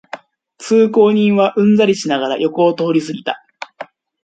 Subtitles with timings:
[0.57, 3.45] 通行人はうんざりしながら横を通りすぎた